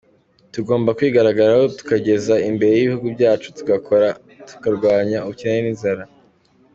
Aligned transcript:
Tugomba 0.53 0.95
kwihagararaho 0.97 1.65
tugateza 1.77 2.33
imbere 2.49 2.73
ibihugu 2.77 3.07
byacu, 3.15 3.47
tugakora 3.57 4.07
tukarwanya 4.47 5.17
ubukene 5.25 5.59
n’inzara.” 5.65 6.03